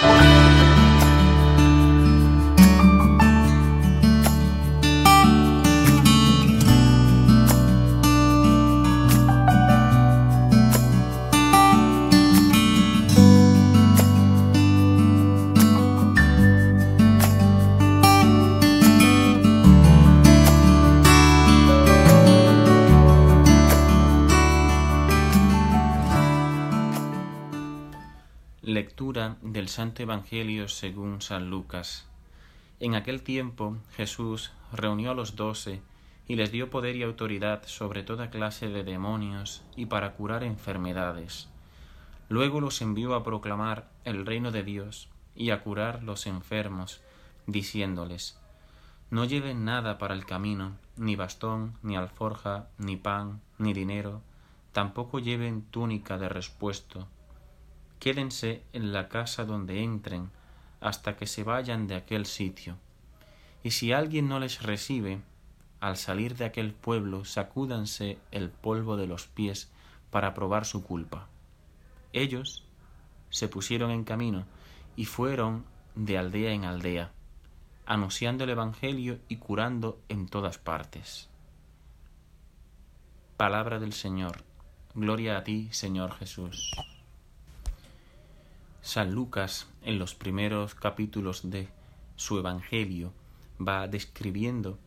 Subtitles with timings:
[0.00, 0.35] Bye.
[29.26, 32.06] Del Santo Evangelio según San Lucas.
[32.78, 35.82] En aquel tiempo Jesús reunió a los doce
[36.28, 41.48] y les dio poder y autoridad sobre toda clase de demonios y para curar enfermedades.
[42.28, 47.00] Luego los envió a proclamar el reino de Dios y a curar los enfermos,
[47.46, 48.38] diciéndoles,
[49.10, 54.22] No lleven nada para el camino, ni bastón, ni alforja, ni pan, ni dinero,
[54.72, 57.08] tampoco lleven túnica de respuesto
[57.98, 60.30] quédense en la casa donde entren
[60.80, 62.76] hasta que se vayan de aquel sitio.
[63.62, 65.20] Y si alguien no les recibe,
[65.80, 69.70] al salir de aquel pueblo sacúdanse el polvo de los pies
[70.10, 71.28] para probar su culpa.
[72.12, 72.64] Ellos
[73.30, 74.46] se pusieron en camino
[74.96, 77.12] y fueron de aldea en aldea,
[77.84, 81.28] anunciando el Evangelio y curando en todas partes.
[83.36, 84.44] Palabra del Señor.
[84.94, 86.72] Gloria a ti, Señor Jesús.
[88.86, 91.68] San Lucas, en los primeros capítulos de
[92.14, 93.12] su Evangelio,
[93.60, 94.78] va describiendo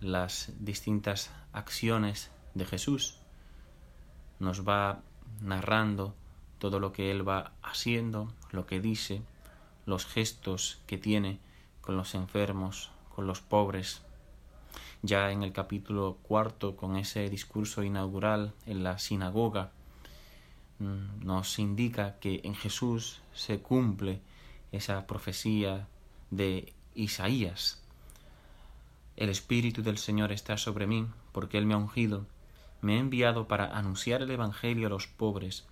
[0.00, 3.18] las distintas acciones de Jesús,
[4.38, 5.02] nos va
[5.42, 6.14] narrando
[6.58, 9.20] todo lo que Él va haciendo, lo que dice,
[9.84, 11.38] los gestos que tiene
[11.82, 14.00] con los enfermos, con los pobres.
[15.02, 19.72] Ya en el capítulo cuarto, con ese discurso inaugural en la sinagoga,
[20.78, 24.20] nos indica que en Jesús se cumple
[24.72, 25.88] esa profecía
[26.30, 27.82] de Isaías.
[29.16, 32.26] El Espíritu del Señor está sobre mí, porque Él me ha ungido,
[32.80, 35.66] me ha enviado para anunciar el Evangelio a los pobres,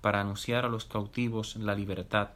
[0.00, 2.30] para anunciar a los cautivos la libertad,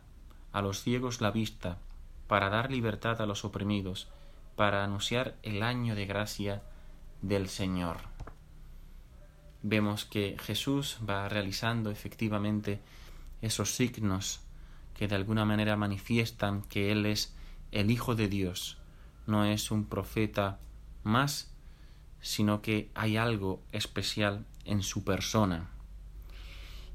[0.53, 1.79] a los ciegos la vista,
[2.27, 4.09] para dar libertad a los oprimidos,
[4.57, 6.63] para anunciar el año de gracia
[7.23, 8.12] del Señor
[9.63, 12.81] vemos que Jesús va realizando efectivamente
[13.41, 14.41] esos signos
[14.95, 17.35] que de alguna manera manifiestan que Él es
[17.71, 18.79] el Hijo de Dios,
[19.27, 20.59] no es un profeta
[21.03, 21.53] más,
[22.21, 25.71] sino que hay algo especial en su persona.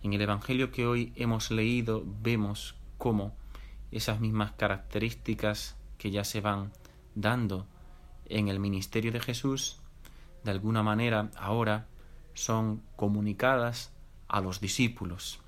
[0.04, 3.36] En el Evangelio que hoy hemos leído vemos cómo
[3.92, 6.72] esas mismas características que ya se van
[7.16, 7.66] dando
[8.30, 9.80] en el ministerio de Jesús,
[10.44, 11.88] de alguna manera ahora
[12.38, 13.92] son comunicadas
[14.28, 15.40] a los discípulos.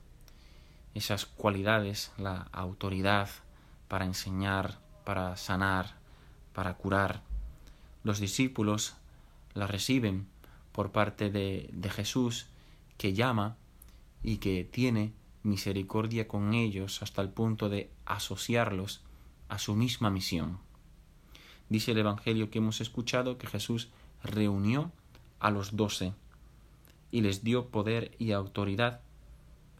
[0.95, 3.29] Esas cualidades, la autoridad
[3.87, 5.95] para enseñar, para sanar,
[6.51, 7.21] para curar,
[8.03, 8.95] los discípulos
[9.53, 10.27] las reciben
[10.71, 12.47] por parte de, de Jesús
[12.97, 13.55] que llama
[14.23, 15.13] y que tiene
[15.43, 19.01] misericordia con ellos hasta el punto de asociarlos
[19.47, 20.57] a su misma misión.
[21.69, 23.89] Dice el Evangelio que hemos escuchado que Jesús
[24.23, 24.91] reunió
[25.39, 26.13] a los doce
[27.11, 29.01] y les dio poder y autoridad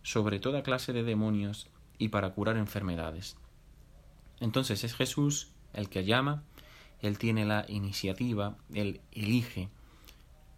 [0.03, 1.67] sobre toda clase de demonios
[1.97, 3.37] y para curar enfermedades.
[4.39, 6.43] Entonces es Jesús el que llama,
[7.01, 9.69] Él tiene la iniciativa, Él elige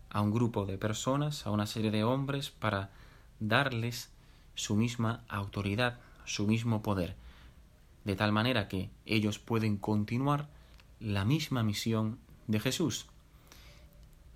[0.10, 2.92] a un grupo de personas, a una serie de hombres, para
[3.40, 4.12] darles
[4.56, 7.16] su misma autoridad, su mismo poder,
[8.04, 10.50] de tal manera que ellos pueden continuar
[11.00, 13.08] la misma misión de Jesús.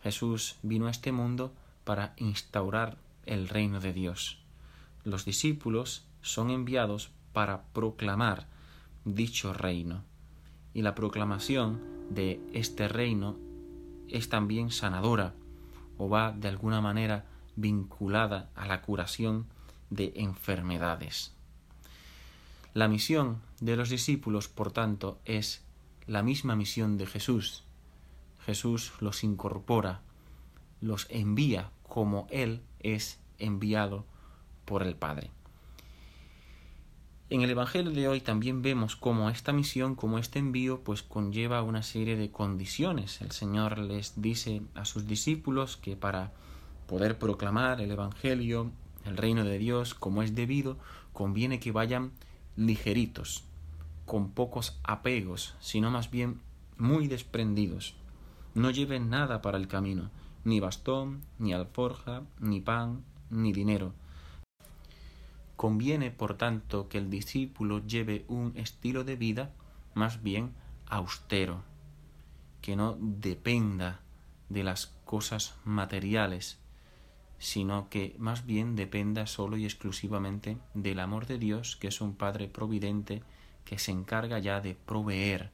[0.01, 1.53] Jesús vino a este mundo
[1.85, 4.39] para instaurar el reino de Dios.
[5.05, 8.47] Los discípulos son enviados para proclamar
[9.05, 10.03] dicho reino.
[10.73, 11.79] Y la proclamación
[12.09, 13.37] de este reino
[14.09, 15.33] es también sanadora
[15.97, 17.25] o va de alguna manera
[17.55, 19.45] vinculada a la curación
[19.89, 21.33] de enfermedades.
[22.73, 25.63] La misión de los discípulos, por tanto, es
[26.07, 27.63] la misma misión de Jesús.
[28.45, 30.01] Jesús los incorpora,
[30.81, 34.05] los envía como Él es enviado
[34.65, 35.31] por el Padre.
[37.29, 41.63] En el Evangelio de hoy también vemos cómo esta misión, como este envío, pues conlleva
[41.63, 43.21] una serie de condiciones.
[43.21, 46.33] El Señor les dice a sus discípulos que para
[46.85, 48.71] poder proclamar el Evangelio,
[49.05, 50.77] el reino de Dios, como es debido,
[51.13, 52.11] conviene que vayan
[52.57, 53.45] ligeritos,
[54.05, 56.41] con pocos apegos, sino más bien
[56.77, 57.95] muy desprendidos.
[58.53, 60.11] No lleven nada para el camino,
[60.45, 63.93] ni bastón, ni alforja, ni pan, ni dinero.
[65.57, 69.51] Conviene, por tanto, que el discípulo lleve un estilo de vida
[69.93, 70.53] más bien
[70.87, 71.63] austero,
[72.61, 73.99] que no dependa
[74.49, 76.59] de las cosas materiales,
[77.39, 82.15] sino que más bien dependa solo y exclusivamente del amor de Dios, que es un
[82.15, 83.23] Padre providente
[83.65, 85.49] que se encarga ya de proveer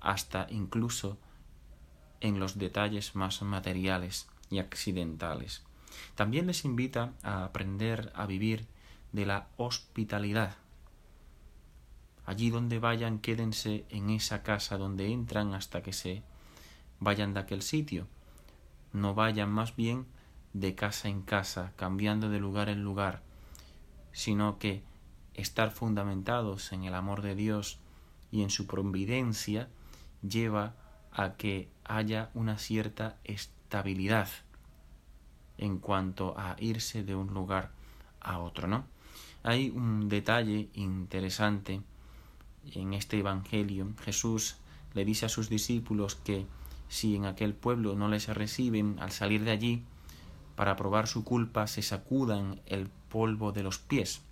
[0.00, 1.16] hasta incluso
[2.22, 5.62] en los detalles más materiales y accidentales.
[6.14, 8.66] También les invita a aprender a vivir
[9.12, 10.56] de la hospitalidad.
[12.24, 16.22] Allí donde vayan, quédense en esa casa donde entran hasta que se
[17.00, 18.06] vayan de aquel sitio.
[18.92, 20.06] No vayan más bien
[20.52, 23.22] de casa en casa, cambiando de lugar en lugar,
[24.12, 24.84] sino que
[25.34, 27.78] estar fundamentados en el amor de Dios
[28.30, 29.68] y en su providencia
[30.22, 30.76] lleva
[31.10, 34.28] a que haya una cierta estabilidad
[35.58, 37.70] en cuanto a irse de un lugar
[38.20, 38.84] a otro, ¿no?
[39.42, 41.82] Hay un detalle interesante
[42.72, 43.88] en este Evangelio.
[44.04, 44.56] Jesús
[44.94, 46.46] le dice a sus discípulos que
[46.88, 49.82] si en aquel pueblo no les reciben, al salir de allí,
[50.56, 54.22] para probar su culpa, se sacudan el polvo de los pies.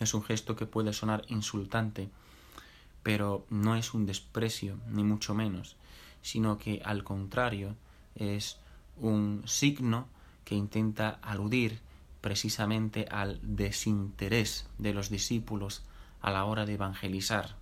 [0.00, 2.08] Es un gesto que puede sonar insultante,
[3.02, 5.76] pero no es un desprecio, ni mucho menos,
[6.24, 7.76] sino que al contrario
[8.14, 8.58] es
[8.96, 10.08] un signo
[10.42, 11.80] que intenta aludir
[12.22, 15.84] precisamente al desinterés de los discípulos
[16.22, 17.56] a la hora de evangelizar.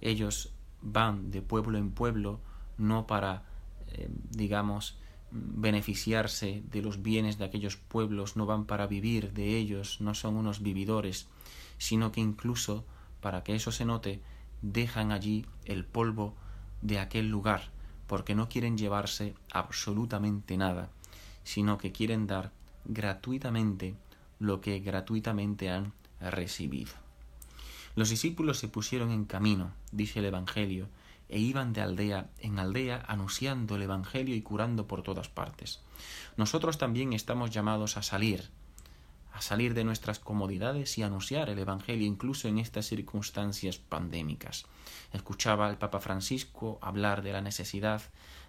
[0.00, 2.40] Ellos van de pueblo en pueblo
[2.78, 3.42] no para,
[3.88, 4.96] eh, digamos,
[5.30, 10.36] beneficiarse de los bienes de aquellos pueblos, no van para vivir de ellos, no son
[10.36, 11.28] unos vividores,
[11.76, 12.86] sino que incluso,
[13.20, 14.22] para que eso se note,
[14.62, 16.36] dejan allí el polvo
[16.82, 17.70] de aquel lugar,
[18.06, 20.90] porque no quieren llevarse absolutamente nada,
[21.44, 22.52] sino que quieren dar
[22.84, 23.94] gratuitamente
[24.38, 26.92] lo que gratuitamente han recibido.
[27.94, 30.88] Los discípulos se pusieron en camino, dice el Evangelio,
[31.28, 35.80] e iban de aldea en aldea anunciando el Evangelio y curando por todas partes.
[36.36, 38.50] Nosotros también estamos llamados a salir,
[39.36, 44.64] a salir de nuestras comodidades y anunciar el Evangelio incluso en estas circunstancias pandémicas.
[45.12, 48.00] Escuchaba al Papa Francisco hablar de la necesidad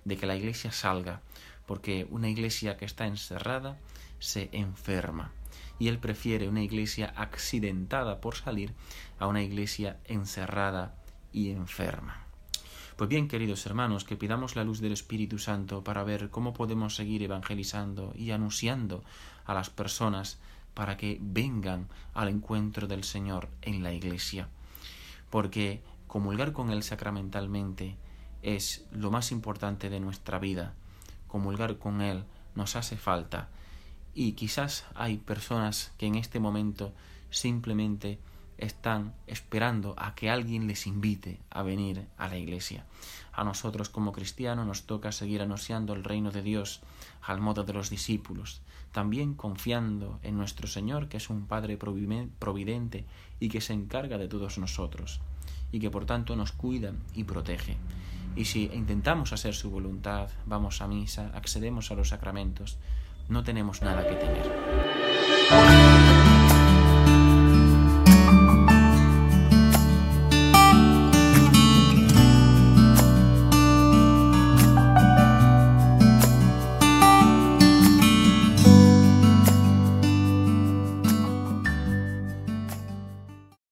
[0.06, 1.22] de que la Iglesia salga,
[1.66, 3.78] porque una Iglesia que está encerrada
[4.19, 5.31] se enferma
[5.80, 8.74] y él prefiere una iglesia accidentada por salir
[9.19, 10.95] a una iglesia encerrada
[11.31, 12.24] y enferma.
[12.95, 16.95] Pues bien, queridos hermanos, que pidamos la luz del Espíritu Santo para ver cómo podemos
[16.95, 19.04] seguir evangelizando y anunciando
[19.45, 20.39] a las personas
[20.77, 24.47] para que vengan al encuentro del Señor en la iglesia.
[25.31, 27.97] Porque comulgar con Él sacramentalmente
[28.44, 30.75] es lo más importante de nuestra vida.
[31.27, 33.50] Comulgar con Él nos hace falta
[34.13, 36.94] y quizás hay personas que en este momento
[37.31, 38.19] simplemente
[38.57, 42.86] están esperando a que alguien les invite a venir a la iglesia.
[43.33, 46.81] A nosotros como cristianos nos toca seguir anunciando el reino de Dios
[47.21, 48.62] al modo de los discípulos,
[48.92, 53.06] también confiando en nuestro Señor, que es un Padre providente
[53.39, 55.21] y que se encarga de todos nosotros,
[55.71, 57.77] y que por tanto nos cuida y protege.
[58.36, 62.77] Y si intentamos hacer su voluntad, vamos a misa, accedemos a los sacramentos,
[63.30, 64.51] no tenemos nada que temer.